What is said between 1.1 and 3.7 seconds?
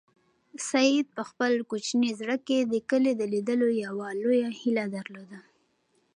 په خپل کوچني زړه کې د کلي د لیدلو